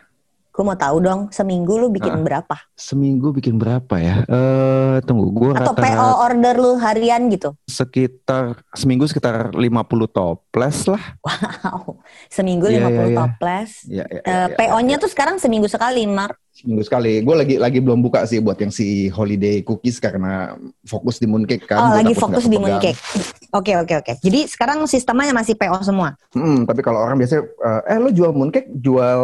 [0.53, 2.21] Gue mau tahu dong, seminggu lu bikin Ah.
[2.21, 2.55] berapa?
[2.77, 4.21] Seminggu bikin berapa ya?
[4.21, 7.57] Eh, tunggu, gua Atau rata-rata PO order lu harian gitu?
[7.65, 11.01] sekitar seminggu sekitar 50 toples lah.
[11.25, 13.17] Wow, seminggu Iya, 50 iya, iya.
[13.17, 13.71] toples.
[13.85, 15.01] Ya, ya, Eh, ya, ya, PO-nya ya.
[15.01, 16.37] tuh sekarang seminggu sekali, Mark.
[16.53, 17.17] seminggu sekali.
[17.19, 20.53] Gue lagi lagi belum buka sih buat yang si holiday cookies karena
[20.85, 21.81] fokus di mooncake kan.
[21.81, 22.93] oh, Gua lagi fokus di mooncake.
[23.49, 24.13] Oke, oke, oke.
[24.21, 26.13] Jadi sekarang sistemnya masih PO semua.
[26.29, 29.21] Hmm, tapi kalau orang biasanya, eh, eh lo jual mooncake, jual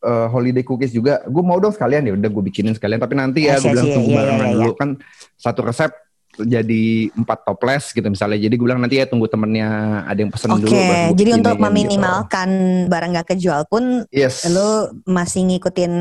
[0.00, 1.20] eh, holiday cookies juga.
[1.28, 2.12] Gue mau dong sekalian ya.
[2.16, 2.98] Udah gue bikinin sekalian.
[2.98, 4.88] Tapi nanti ya Iya, gue bilang iya, tunggu iya, barengan iya, dulu kan
[5.36, 5.92] satu resep
[6.34, 8.40] jadi empat toples gitu misalnya.
[8.40, 9.68] Jadi gue bilang nanti ya tunggu temennya
[10.04, 10.72] ada yang pesen Oke, dulu.
[10.72, 11.64] gua jadi untuk gitu.
[11.68, 12.48] meminimalkan
[12.88, 14.48] barang nggak kejual pun Yes.
[14.48, 14.70] lu
[15.04, 15.92] masih ngikutin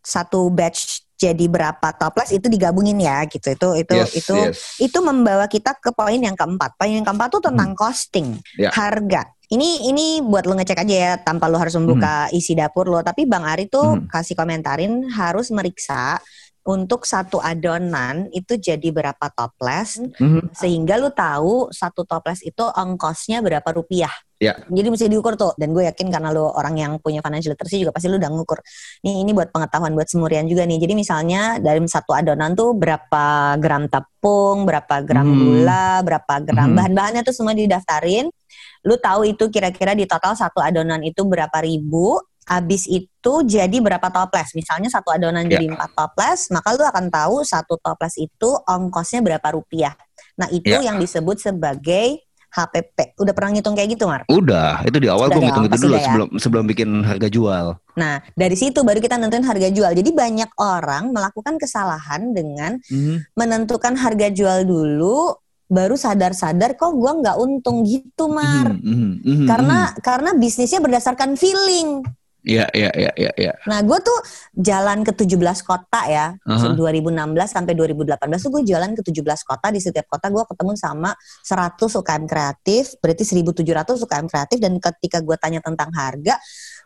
[0.00, 3.52] satu batch jadi berapa toples itu digabungin ya gitu.
[3.52, 4.58] Itu itu yes, itu yes.
[4.80, 6.80] itu membawa kita ke poin yang keempat.
[6.80, 8.72] Poin yang keempat tuh tentang costing, Ya.
[8.72, 9.28] harga.
[9.50, 13.02] Ini ini buat lo ngecek aja ya tanpa lo harus membuka isi dapur lo.
[13.02, 14.06] Tapi Bang Ari tuh Hmm.
[14.06, 16.22] kasih komentarin harus meriksa
[16.60, 20.52] untuk satu adonan itu jadi berapa toples Mhm.
[20.52, 24.12] sehingga lu tahu satu toples itu ongkosnya berapa rupiah.
[24.40, 24.56] Ya.
[24.72, 25.52] Jadi mesti diukur tuh.
[25.60, 28.56] Dan gue yakin karena lu orang yang punya financial literacy juga pasti lu udah ngukur.
[29.04, 30.80] Nih ini buat pengetahuan buat semurian juga nih.
[30.80, 35.36] Jadi misalnya dari satu adonan tuh berapa gram tepung, berapa gram Hmm.
[35.44, 36.76] gula, berapa gram Hmm.
[36.76, 38.32] bahan-bahannya tuh semua didaftarin.
[38.80, 42.16] Lu tahu itu kira-kira di total satu adonan itu berapa ribu.
[42.50, 44.50] Abis itu jadi berapa toples.
[44.58, 45.54] Misalnya satu adonan Ya.
[45.62, 49.94] jadi empat toples, maka lu akan tahu satu toples itu ongkosnya berapa rupiah.
[50.34, 50.82] Nah itu Ya.
[50.82, 52.18] yang disebut sebagai
[52.50, 53.14] HPP.
[53.22, 54.26] Udah pernah ngitung kayak gitu, Mar?
[54.26, 56.02] Udah, itu di awal gue ngitung itu dulu ya.
[56.02, 57.78] sebelum sebelum bikin harga jual.
[57.94, 59.94] Nah dari situ baru kita nentuin harga jual.
[59.94, 63.38] Jadi banyak orang melakukan kesalahan dengan Mhm.
[63.38, 65.38] menentukan harga jual dulu,
[65.70, 68.74] baru sadar-sadar kok gua nggak untung gitu, Mar.
[68.74, 72.02] Mhm, mhm, mhm, Karena karena bisnisnya berdasarkan feeling.
[72.40, 73.52] Iya, iya, iya, iya, iya.
[73.68, 74.18] Nah, gue tuh
[74.56, 76.32] jalan ke 17 kota ya.
[76.40, 76.72] Aha.
[76.72, 77.12] 2016
[77.44, 79.66] sampai 2018 tuh gue jalan ke 17 kota.
[79.68, 81.12] Di setiap kota gue ketemu sama
[81.44, 84.56] 100 UKM kreatif, berarti 1700 UKM kreatif.
[84.56, 86.40] Dan ketika gue tanya tentang harga,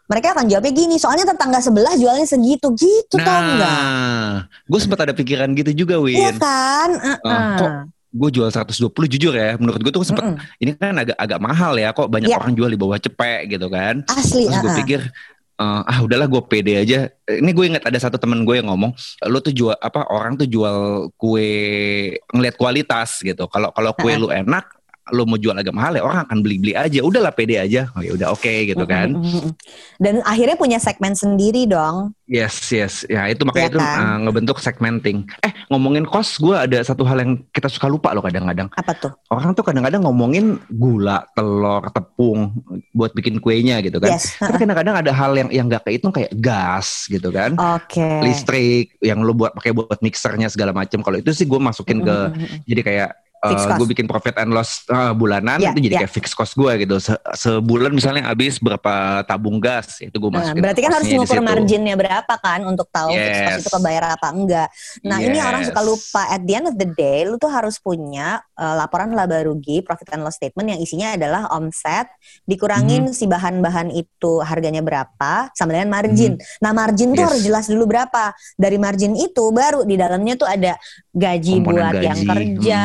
[0.04, 3.80] mereka akan jawabnya gini, soalnya tetangga sebelah jualnya segitu, gitu tau nggak?
[3.80, 6.36] Nah, gue sempat ada pikiran gitu juga, Iya Win.
[6.36, 6.90] kan?
[6.92, 7.24] Uh-uh.
[7.30, 7.70] Ah, kok
[8.14, 10.62] Gue jual 120 jujur ya, menurut gue tuh sempat Mm-mm.
[10.62, 12.38] ini kan agak agak mahal ya, kok banyak Iya.
[12.38, 14.06] orang jual di bawah cepek gitu kan.
[14.06, 14.78] Asli, Terus gue uh-uh.
[14.86, 15.00] pikir
[15.60, 17.10] eh, ah udahlah gue pede aja.
[17.26, 18.92] Eh, Ini gue ingat ada satu temen gue yang ngomong,
[19.30, 21.50] lo tuh jual apa orang tuh jual kue
[22.34, 23.46] ngeliat kualitas gitu.
[23.48, 24.66] Kalau kalau kue lu enak,
[25.12, 27.04] lo mau jual agak mahal ya orang akan beli beli aja.
[27.04, 27.92] Udahlah pede aja.
[27.92, 29.12] Oh ya udah oke gitu kan.
[30.00, 32.16] Dan akhirnya punya segmen sendiri dong.
[32.24, 33.04] Yes yes.
[33.12, 33.96] Ya itu makanya Iya itu kan?
[34.00, 35.28] eh, ngebentuk segmenting.
[35.44, 38.72] Eh ngomongin kos, gue ada satu hal yang kita suka lupa loh kadang-kadang.
[38.72, 39.12] Apa tuh?
[39.28, 42.56] Orang tuh kadang-kadang ngomongin gula, telur, tepung
[42.96, 44.16] buat bikin kuenya gitu kan.
[44.16, 44.40] Yes.
[44.40, 47.60] Tapi kadang-kadang ada hal yang yang gak kehitung kayak gas gitu kan.
[47.60, 48.24] Oke.
[48.24, 51.04] listrik yang lu buat pakai buat mixernya segala macam.
[51.04, 52.16] Kalau itu sih gue masukin ke
[52.64, 53.10] jadi kayak
[53.46, 53.78] Fixed cost.
[53.78, 56.00] gue bikin profit and loss uh, bulanan Ya, itu jadi ya.
[56.04, 56.96] kayak fixed cost gue gitu.
[56.96, 60.60] Se- sebulan misalnya habis berapa tabung gas itu gue Nah, masukin.
[60.60, 61.40] berarti kan harus situ.
[61.40, 63.62] marginnya berapa kan untuk tahu fixed cost Yes.
[63.62, 64.68] itu kebayar apa enggak.
[65.02, 65.68] Nah ini orang Yes.
[65.68, 69.42] suka lupa at the end of the day lu tuh harus punya uh, laporan laba
[69.42, 72.08] rugi profit and loss statement yang isinya adalah omset
[72.44, 73.12] dikurangin Mhm.
[73.12, 76.32] si bahan-bahan itu harganya berapa sama dengan margin.
[76.58, 77.20] Nah margin tuh Mhm.
[77.20, 77.28] Yes.
[77.28, 78.24] harus jelas dulu berapa.
[78.54, 80.76] Dari margin itu baru di dalamnya tuh ada
[81.10, 82.28] gaji Komponen buat yang gaji.
[82.28, 82.82] kerja,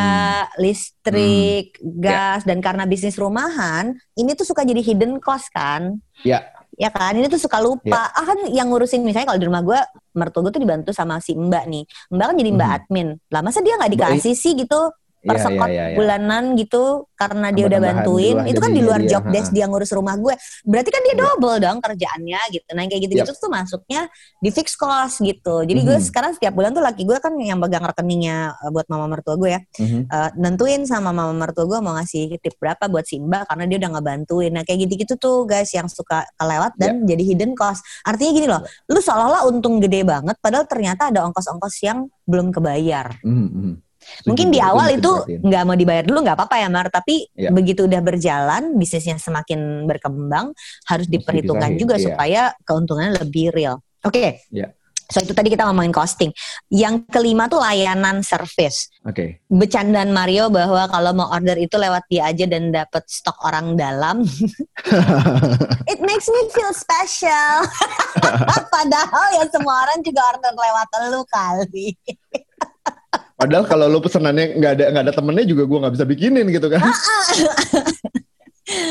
[0.58, 2.00] listrik, Hmm.
[2.00, 6.00] gas dan karena bisnis rumahan ini tuh suka jadi hidden cost kan?
[6.24, 6.42] Ya.
[6.76, 7.12] ya kan?
[7.12, 8.08] Ini tuh suka lupa.
[8.10, 9.80] Ah kan yang ngurusin misalnya kalau di rumah gue
[10.16, 11.84] mertua gue tuh dibantu sama si mbak nih.
[12.08, 12.78] Mbak kan jadi mbak Mhm.
[12.80, 13.08] admin.
[13.28, 14.80] Lah masa dia nggak dikasih sih gitu?
[14.80, 15.98] Iya, persekot iya, iya, iya.
[16.00, 19.56] bulanan gitu karena dia udah bantuin itu kan di luar dia, job desk ha-ha.
[19.60, 20.32] dia ngurus rumah gue
[20.64, 21.22] berarti kan dia Iya.
[21.28, 24.02] double dong kerjaannya gitu nah kayak gitu-gitu tuh masuknya
[24.40, 26.06] di fixed cost gitu jadi gue Mhm.
[26.08, 29.50] sekarang setiap bulan tuh laki gue kan yang pegang rekeningnya eh, buat mama mertua gue
[29.52, 30.00] ya Mhm.
[30.08, 33.78] eh, nentuin sama mama mertua gue mau ngasih tip berapa buat si mbak karena dia
[33.80, 34.52] udah ngebantuin.
[34.56, 37.16] Nah kayak gitu-gitu tuh guys yang suka kelewat dan Ya.
[37.16, 37.84] jadi hidden cost.
[38.02, 43.20] Artinya gini loh, lu seolah-olah untung gede banget padahal ternyata ada ongkos-ongkos yang belum kebayar.
[43.26, 43.74] Mhm, mhm.
[44.26, 45.42] Mungkin di awal itu diperhatiin.
[45.46, 47.50] nggak mau dibayar dulu nggak apa-apa ya Mar, tapi Ya.
[47.50, 50.52] begitu udah berjalan bisnisnya semakin berkembang
[50.88, 52.04] harus diperhitungkan juga iya.
[52.04, 53.80] supaya keuntungannya lebih real.
[54.04, 54.44] Oke.
[54.52, 54.72] Ya.
[55.10, 56.30] So itu tadi kita ngomongin costing.
[56.70, 59.42] Yang kelima tuh layanan service Oke.
[59.50, 64.22] bercandaan Mario bahwa kalau mau order itu lewat dia aja dan dapat stok orang dalam.
[65.92, 67.66] It makes me feel special.
[68.78, 71.88] Padahal ya semua orang juga order lewat lu kali.
[73.40, 76.68] Padahal kalau lu pesenannya nggak ada nggak ada temennya juga gue nggak bisa bikinin gitu
[76.68, 76.84] kan.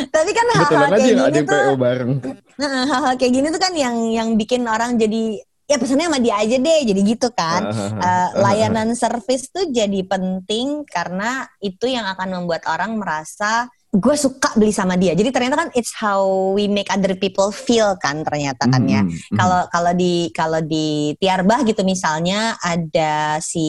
[0.08, 2.12] Tapi kan hal-hal kayak ada gini yang tuh, PO bareng.
[2.58, 6.34] Nah, hal-hal kayak gini tuh kan yang yang bikin orang jadi ya pesannya sama dia
[6.40, 7.70] aja deh, jadi gitu kan.
[7.76, 14.52] Eh, layanan service tuh jadi penting karena itu yang akan membuat orang merasa gue suka
[14.52, 15.16] beli sama dia.
[15.16, 16.20] Jadi ternyata kan it's how
[16.52, 19.00] we make other people feel kan ternyata kan ya.
[19.00, 19.36] Mhm, mhm.
[19.40, 23.64] Kalau kalau di kalau di Tiarbah gitu misalnya ada si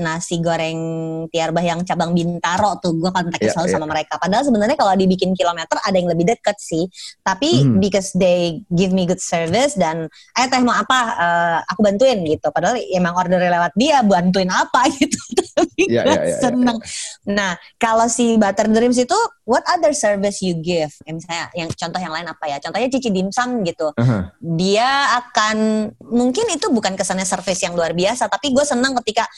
[0.00, 0.80] nasi goreng
[1.28, 3.74] Tiarbah yang cabang Bintaro tuh gue kontak Iya, selalu iya.
[3.76, 4.14] sama mereka.
[4.16, 6.88] Padahal sebenarnya kalau dibikin kilometer ada yang lebih deket sih.
[7.20, 7.76] Tapi Mhm.
[7.76, 12.48] because they give me good service dan eh teh mau apa Eh, aku bantuin gitu.
[12.54, 15.18] Padahal emang order lewat dia bantuin apa gitu.
[15.58, 16.78] Gue iya, iya, seneng.
[17.26, 20.92] Nah, kalau si Butter Dreams itu, what other service you give?
[21.04, 22.56] Ya, misalnya, yang contoh yang lain apa ya?
[22.62, 23.90] Contohnya cici dimsum gitu.
[23.98, 24.32] Aha.
[24.38, 29.28] Dia akan, mungkin itu bukan kesannya service yang luar biasa, tapi gue seneng ketika,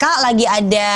[0.00, 0.90] kak lagi ada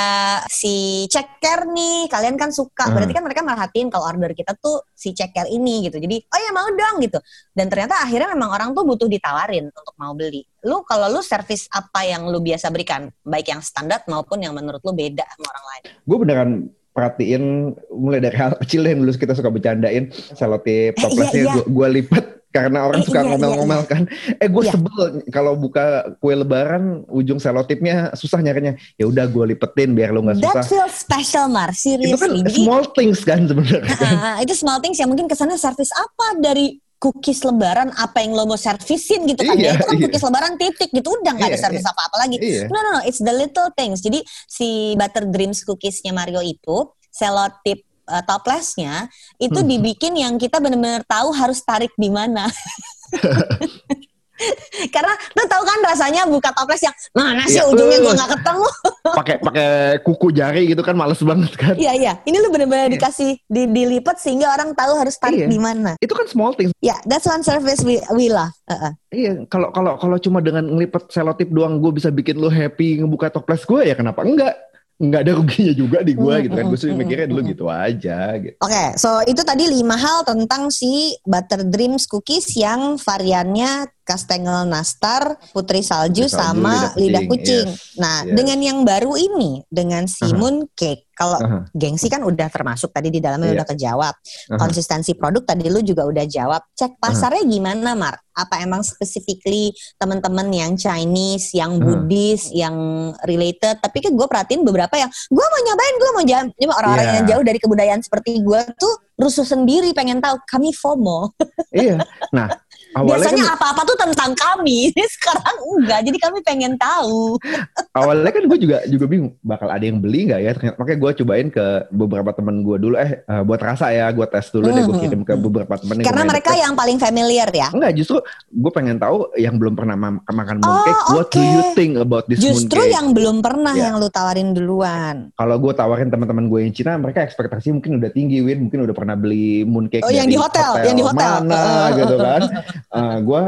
[0.49, 2.89] si ceker nih, kalian kan suka.
[2.89, 2.97] Hmm.
[2.97, 6.01] Berarti kan mereka merhatiin kalau order kita tuh si ceker ini gitu.
[6.01, 7.21] Jadi, oh ya mau dong gitu.
[7.53, 10.41] Dan ternyata akhirnya memang orang tuh butuh ditawarin untuk mau beli.
[10.61, 14.81] Lu kalau lu service apa yang lu biasa berikan, baik yang standar maupun yang menurut
[14.81, 15.83] lu beda sama orang lain?
[16.03, 16.49] Gue beneran
[16.89, 17.43] perhatiin
[17.89, 21.63] mulai dari hal kecil yang dulu kita suka bercandain selotip Eh, toplesnya iya, iya.
[21.63, 24.03] gue lipet karena orang Eh, suka iya, iya, ngomel-ngomel kan.
[24.35, 24.73] Eh gue Iya.
[24.73, 25.85] sebel kalau buka
[26.17, 28.73] kue lebaran ujung selotipnya susah nyarinya.
[28.97, 30.65] Ya udah gue lipetin biar lo nggak That susah.
[30.65, 31.71] feels special, Mar.
[31.71, 32.29] Itu kan.
[32.35, 33.85] Jadi, small things kan sebenarnya.
[33.95, 34.15] kan.
[34.25, 38.43] Ah, itu small things yang mungkin kesannya service apa dari cookies lebaran apa yang lo
[38.43, 39.55] mau servisin gitu kan?
[39.55, 40.03] Iya, ya itu kan iya.
[40.05, 41.07] cookies lebaran titik gitu.
[41.15, 42.37] Udah nggak ada Iya, service apa-apa lagi.
[42.37, 42.67] Iya.
[42.67, 43.01] no no no.
[43.07, 44.03] It's the little things.
[44.03, 49.07] Jadi si butter dreams cookiesnya Mario itu selotip uh, toplesnya
[49.37, 49.69] itu Hmm.
[49.69, 52.45] dibikin yang kita benar-benar tahu harus tarik di mana
[54.95, 58.15] karena lu tahu kan rasanya buka toples yang mana sih Iya, ujungnya gua uh.
[58.15, 58.67] nggak ketemu
[59.19, 59.69] Pakai pakai
[60.05, 61.73] kuku jari gitu kan males banget kan.
[61.73, 62.93] Iya iya, ini lu benar-benar Iya.
[62.93, 65.47] dikasih di, dilipat sehingga orang tahu harus tarik Iya.
[65.49, 65.97] di mana.
[65.97, 66.71] Itu kan small things.
[66.77, 68.53] Ya, that's one service we, we love.
[68.65, 68.93] Uh-uh.
[69.09, 73.33] Iya, kalau kalau kalau cuma dengan ngelipet selotip doang gue bisa bikin lo happy ngebuka
[73.33, 74.53] toples gue ya kenapa enggak?
[74.99, 76.65] Enggak ada ruginya juga di gue Mm, gitu kan.
[76.67, 77.49] mm, Gue sih mm, mikirnya mm, dulu mm.
[77.49, 78.55] gitu aja gitu.
[78.59, 85.37] Oke, so itu tadi lima hal tentang si Butter Dreams cookies yang variannya kastengel nastar,
[85.53, 87.67] putri salju, Putri salju, sama lidah lidah kucing, kucing.
[87.69, 88.33] yes, Nah, yes.
[88.33, 90.33] dengan yang baru ini, dengan si Aha.
[90.33, 93.55] moon cake, kalau Aha, gengsi kan udah termasuk tadi di dalamnya Iya.
[93.61, 94.13] udah kejawab.
[94.17, 94.57] aha.
[94.57, 96.63] Konsistensi produk tadi lu juga udah jawab.
[96.73, 98.17] Cek pasarnya gimana, Mar?
[98.31, 99.69] Apa emang specifically
[99.99, 101.83] teman-teman yang Chinese, yang Hmm.
[101.83, 102.75] Buddhis, yang
[103.21, 103.77] related?
[103.77, 107.15] Tapi kan gue perhatiin beberapa yang gue mau nyobain, gue mau jam, cuma orang-orang Iya.
[107.19, 111.35] yang jauh dari kebudayaan seperti gue tuh rusuh sendiri pengen tahu kami FOMO.
[111.75, 111.99] iya.
[112.31, 112.47] Nah,
[112.91, 114.89] awalnya Biasanya kan apa-apa tuh tentang kami.
[115.15, 115.99] Sekarang enggak.
[116.03, 117.37] Jadi kami pengen tahu.
[117.99, 120.51] awalnya kan gue juga juga bingung bakal ada yang beli nggak ya.
[120.53, 122.95] Ternyata makanya gue cobain ke beberapa temen gue dulu.
[122.95, 124.83] Eh, eh, buat rasa ya, gue tes dulu deh.
[124.83, 125.03] Gue Mhm.
[125.03, 126.01] kirim ke beberapa temen.
[126.01, 127.69] Karena mereka yang paling familiar ya.
[127.69, 131.01] Enggak, justru gue pengen tahu yang belum pernah ma- makan Oh, mooncake.
[131.09, 131.45] What do oke.
[131.45, 132.91] you think about this Justru mooncake?
[132.91, 133.83] yang belum pernah Ya.
[133.85, 135.29] yang lu tawarin duluan.
[135.33, 138.59] Kalau gue tawarin teman-teman gue yang Cina, mereka ekspektasi mungkin udah tinggi, Win.
[138.61, 141.31] Mungkin udah pernah beli mooncake Oh, yang di hotel, yang di hotel.
[141.41, 141.61] mana
[141.93, 142.41] gitu kan.
[143.23, 143.43] gue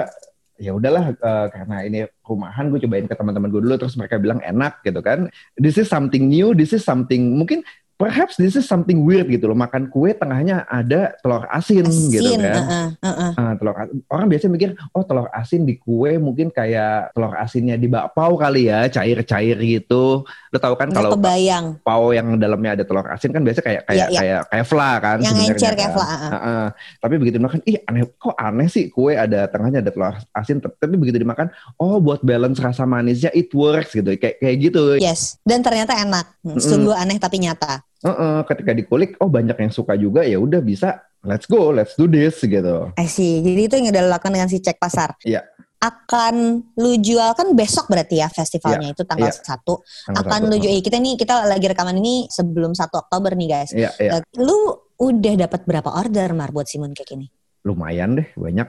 [0.62, 4.38] ya udahlah eh, karena ini rumahan gue cobain ke teman-teman gue dulu terus mereka bilang
[4.46, 5.28] enak gitu kan.
[5.58, 7.66] This is something new, this is something mungkin
[8.02, 9.54] perhaps this is something weird gitu loh.
[9.54, 12.56] Makan kue tengahnya ada telur asin, gitu Asin, kan.
[12.58, 13.32] uh-uh, uh-uh.
[13.36, 17.76] Ah, telur as- orang biasa mikir oh telur asin di kue mungkin kayak telur asinnya
[17.76, 21.78] di bakpao kali ya cair-cair gitu lo tahu kan kalau kebayang.
[21.80, 24.20] pao yang dalamnya ada telur asin kan biasa kayak kayak Iya, iya.
[24.20, 26.02] kayak kayak fla kan Yang sebenarnya encer kayak kan.
[26.02, 26.32] ah.
[26.32, 26.66] Heeh.
[26.98, 30.96] tapi begitu dimakan ih aneh kok aneh sih kue ada tengahnya ada telur asin tapi
[30.96, 35.62] begitu dimakan oh buat balance rasa manisnya it works gitu kayak kayak gitu Yes, dan
[35.62, 36.26] ternyata enak.
[36.42, 36.62] Hmm, Mm-mm.
[36.62, 37.84] Sungguh aneh tapi nyata.
[38.02, 42.10] Heeh, ketika dikulik oh banyak yang suka juga ya udah bisa let's go let's do
[42.10, 43.46] this gitu I see.
[43.46, 45.14] Jadi itu yang udah lakukan dengan si cek pasar.
[45.22, 45.46] Iya.
[45.82, 49.42] Akan lu jual kan besok berarti ya festivalnya itu tanggal iya.
[49.42, 49.66] 1.
[49.66, 50.50] Tanggal Akan satu.
[50.54, 53.72] lu jual kita nih kita lagi rekaman ini sebelum 1 Oktober nih guys.
[53.74, 54.12] Iya, iya.
[54.18, 57.26] Eh, Lu udah dapat berapa order Mar buat si mooncake ini?
[57.62, 58.68] Lumayan deh banyak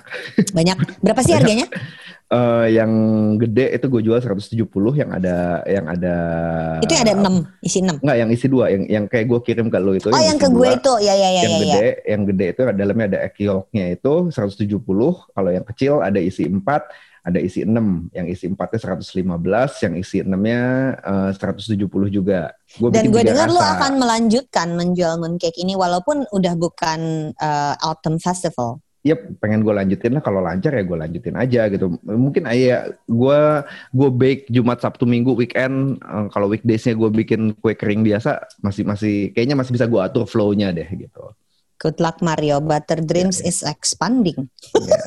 [0.52, 0.76] Banyak.
[1.00, 1.66] Berapa sih harganya?
[2.32, 2.92] Eh yang
[3.36, 4.64] gede itu gue jual 170
[4.96, 6.16] yang ada yang ada
[6.80, 8.00] Itu yang ada 6, isi 6.
[8.00, 10.08] Enggak, yang isi dua, yang yang kayak gue kirim ke lo itu.
[10.08, 10.92] Oh, yang isi ke gue itu.
[11.04, 11.60] Ya ya ya yang ya ya.
[11.60, 14.80] gede, yang gede itu dalamnya ada egg yolknya itu 170.
[15.28, 16.64] Kalau yang kecil ada isi 4,
[17.22, 18.10] ada isi 6.
[18.16, 20.60] Yang isi 4-nya 115, yang isi 6-nya
[21.04, 22.40] eh, 170 juga.
[22.80, 23.78] Gua Dan gue dengar lu rasa.
[23.78, 28.81] akan melanjutkan menjual mooncake ini walaupun udah bukan eh, autumn festival.
[29.02, 30.22] Yep, pengen gue lanjutin lah.
[30.22, 31.98] Kalau lancar ya gue lanjutin aja gitu.
[32.06, 33.40] Mungkin aja gue
[33.90, 35.98] gue bake Jumat, Sabtu, Minggu, weekend.
[35.98, 40.22] Eh, kalau weekdaysnya gue bikin kue kering biasa, masih masih kayaknya masih bisa gue atur
[40.22, 41.34] flow-nya deh gitu.
[41.82, 44.46] Good luck Mario, Butter Dreams is expanding.
[44.78, 45.02] Ya.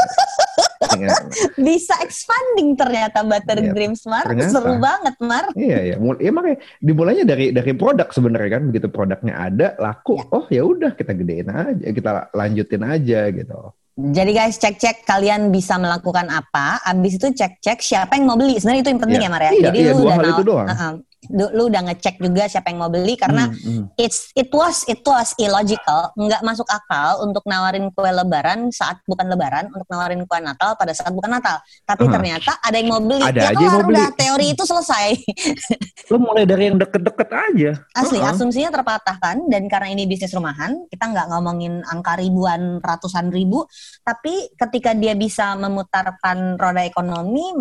[0.96, 1.08] Iya.
[1.68, 4.28] Bisa expanding ternyata Butter Iya, Dreams Mar.
[4.28, 4.52] ternyata.
[4.52, 5.46] Seru banget Mar.
[5.56, 10.20] Iya ya, mul- ya makanya dimulainya dari dari produk sebenarnya kan begitu produknya ada laku,
[10.20, 10.28] Ya.
[10.36, 13.60] oh ya udah kita gedein aja, kita lanjutin aja gitu.
[13.96, 16.84] Jadi guys cek-cek kalian bisa melakukan apa.
[16.84, 18.60] Abis itu cek-cek siapa yang mau beli.
[18.60, 19.26] Sebenarnya itu yang penting Iya.
[19.26, 19.52] ya Mar ya.
[19.52, 20.68] Iya, Jadi iya, lu dua udah hal nau- itu doang.
[20.68, 20.92] Uh-uh.
[20.92, 23.86] Du- lu udah ngecek juga siapa yang mau beli karena Hmm, hmm.
[23.96, 29.30] it's it was it was illogical nggak masuk akal untuk nawarin kue lebaran saat bukan
[29.30, 32.14] lebaran untuk nawarin kue natal pada saat bukan natal tapi Aha.
[32.14, 33.96] ternyata ada yang mau beli Ada ya aja mau beli.
[33.96, 35.08] udah teori itu selesai
[36.12, 37.72] Lo mulai dari yang deket-deket aja.
[37.92, 38.30] Asli, Uh-uh.
[38.30, 43.66] asumsinya terpatahkan dan karena ini bisnis rumahan, kita nggak ngomongin angka ribuan, ratusan ribu,
[44.06, 47.58] tapi ketika dia bisa memutarkan roda ekonomi,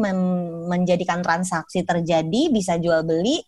[0.68, 3.40] menjadikan transaksi terjadi, bisa jual beli,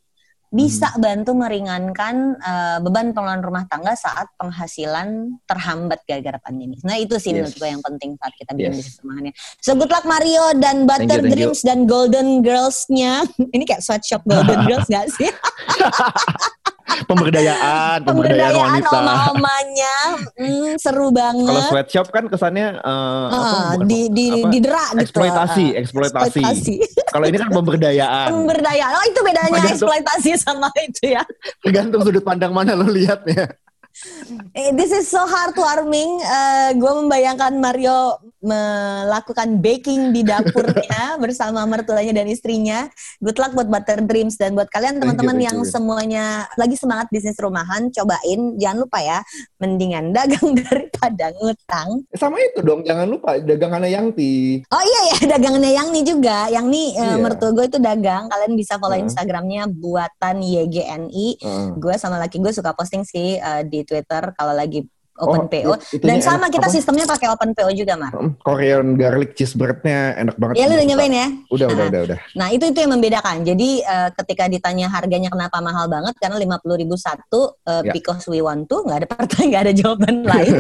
[0.57, 6.81] bisa bantu meringankan eh, beban pengelolaan rumah tangga saat penghasilan terhambat gara-gara pandemi.
[6.81, 7.37] Nah itu sih Yes.
[7.37, 8.79] menurut gue yang penting saat kita bikin Yes.
[8.81, 9.33] bisnis rumahannya.
[9.61, 11.35] So good luck Mario dan Butter Thank you, thank you.
[11.53, 13.13] Dreams dan Golden Girls-nya.
[13.55, 15.29] Ini kayak sweatshop Golden Girls gak sih?
[17.07, 18.99] Pemberdayaan, pemberdayaan, Pemberdayaan wanita.
[18.99, 19.97] oma-omanya,
[20.35, 21.47] hmm, seru banget.
[21.47, 24.49] Kalau sweatshop kan kesannya eh, apa, Ah, di di apa?
[24.49, 25.03] didera gitu.
[25.03, 26.43] eksploitasi, Ah, eksploitasi.
[26.43, 26.75] eksploitasi.
[27.07, 28.29] Kalau ini kan pemberdayaan.
[28.33, 28.93] Pemberdayaan.
[28.93, 31.23] Oh itu bedanya Tergantung- eksploitasi sama itu ya.
[31.61, 33.55] Tergantung sudut pandang mana lo lihatnya.
[34.53, 36.21] Eh, This is so heartwarming.
[36.21, 42.87] Eh gue membayangkan Mario melakukan baking di dapurnya bersama mertuanya dan istrinya.
[43.19, 45.67] Good luck buat Butter Dreams dan buat kalian teman-teman yang you.
[45.67, 48.55] semuanya lagi semangat bisnis rumahan, cobain.
[48.57, 49.19] Jangan lupa ya,
[49.57, 51.89] mendingan dagang daripada ngutang.
[52.13, 54.61] Sama itu dong, jangan lupa dagangannya Yangti.
[54.69, 56.53] Oh iya ya, dagangannya yang nih juga.
[56.53, 57.23] Yang nih eh, Iya.
[57.23, 58.29] mertua gue itu dagang.
[58.29, 59.09] Kalian bisa follow Heeh.
[59.09, 61.27] Instagramnya buatan YGNI.
[61.41, 61.67] Heeh.
[61.81, 64.85] Gue sama laki gue suka posting sih eh, di Twitter kalau lagi
[65.19, 65.73] open Oh, PO.
[65.99, 66.75] Dan sama enak, kita apa?
[66.75, 68.13] sistemnya pakai open PO juga, Mar.
[68.41, 70.55] Korean garlic cheeseburger-nya enak banget.
[70.57, 71.29] Ya lu udah nyobain ya?
[71.49, 71.89] Udah, udah, Nah.
[71.89, 72.19] udah, udah.
[72.35, 73.37] Nah itu itu yang membedakan.
[73.43, 77.93] Jadi eh, ketika ditanya harganya kenapa mahal banget karena lima puluh ribu satu eh, Ya.
[77.93, 80.53] because we want to nggak ada pertanyaan nggak ada jawaban lain.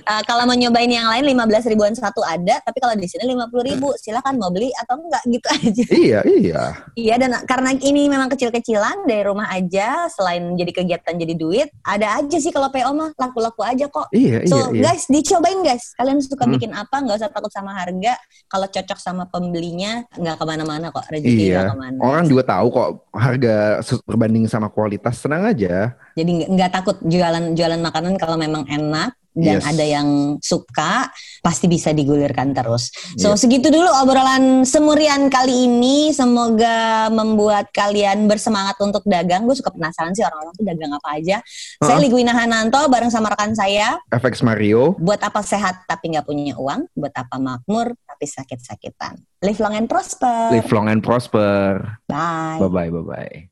[0.00, 3.26] Eh, kalau mau nyobain yang lain lima belas ribuan satu ada, tapi kalau di sini
[3.26, 5.84] lima puluh ribu silakan mau beli atau enggak gitu aja.
[5.90, 6.62] Iya, iya.
[6.94, 12.18] Iya dan karena ini memang kecil-kecilan dari rumah aja selain jadi kegiatan jadi duit ada
[12.18, 14.06] aja sih kalau PO mah laku-laku aja kok.
[14.10, 14.82] Iya, So iya, iya.
[14.86, 16.54] guys dicobain guys kalian suka Hmm.
[16.54, 18.14] bikin apa nggak usah takut sama harga
[18.46, 21.70] kalau cocok sama pembelinya nggak ke mana-mana kok rezeki nggak Iya.
[21.70, 21.96] ke mana.
[22.00, 23.54] Orang juga tahu kok harga
[24.02, 25.18] berbanding sama kualitas.
[25.18, 25.92] Tenang aja.
[26.14, 29.66] Jadi nggak- nggak takut jualan jualan makanan kalau memang enak dan Yes.
[29.66, 31.06] ada yang suka
[31.40, 32.90] pasti bisa digulirkan terus.
[33.16, 33.38] So Iya.
[33.38, 36.10] segitu dulu obrolan semurian kali ini.
[36.10, 39.46] Semoga membuat kalian bersemangat untuk dagang.
[39.46, 41.38] Gue suka penasaran sih orang-orang tuh dagang apa aja.
[41.78, 42.02] Saya Uh-uh.
[42.02, 43.96] Ligwina Hananto bareng sama rekan saya.
[44.10, 44.98] FX Mario.
[44.98, 46.90] Buat apa sehat tapi nggak punya uang?
[46.92, 49.18] Buat apa makmur tapi sakit-sakitan?
[49.40, 50.52] Live long and prosper.
[50.52, 51.96] Live long and prosper.
[52.04, 52.60] Bye.
[52.60, 53.49] Bye-bye, bye-bye.